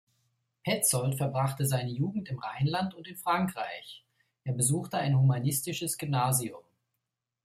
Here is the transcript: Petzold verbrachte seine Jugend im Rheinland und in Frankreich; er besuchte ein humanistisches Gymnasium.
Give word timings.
Petzold 0.63 1.13
verbrachte 1.13 1.67
seine 1.67 1.91
Jugend 1.91 2.27
im 2.29 2.39
Rheinland 2.39 2.95
und 2.95 3.07
in 3.07 3.15
Frankreich; 3.15 4.03
er 4.45 4.53
besuchte 4.53 4.97
ein 4.97 5.15
humanistisches 5.15 5.95
Gymnasium. 5.99 6.63